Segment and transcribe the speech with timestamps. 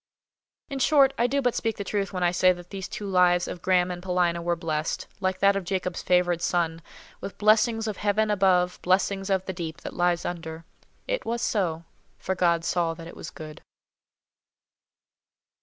[0.67, 3.47] In short, I do but speak the truth when I say that these two lives
[3.47, 6.81] of Graham and Paulina were blessed, like that of Jacob's favoured son,
[7.19, 10.65] with "blessings of Heaven above, blessings of the deep that lies under."
[11.07, 11.83] It was so,
[12.17, 13.61] for God saw that it was good.